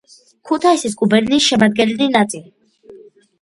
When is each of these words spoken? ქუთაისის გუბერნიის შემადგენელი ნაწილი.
ქუთაისის 0.49 0.95
გუბერნიის 1.01 1.45
შემადგენელი 1.49 2.09
ნაწილი. 2.17 2.99